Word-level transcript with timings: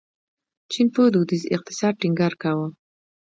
چین 0.71 0.87
په 0.95 1.01
دودیز 1.13 1.43
اقتصاد 1.55 1.93
ټینګار 2.01 2.33
کاوه. 2.41 2.67